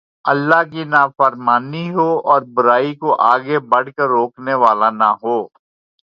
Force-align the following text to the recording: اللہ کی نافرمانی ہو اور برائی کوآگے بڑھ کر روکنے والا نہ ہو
اللہ 0.25 0.61
کی 0.71 0.83
نافرمانی 0.93 1.85
ہو 1.95 2.07
اور 2.31 2.41
برائی 2.55 2.91
کوآگے 3.01 3.57
بڑھ 3.71 3.89
کر 3.97 4.07
روکنے 4.09 4.53
والا 4.63 4.89
نہ 4.99 5.09
ہو 5.21 5.37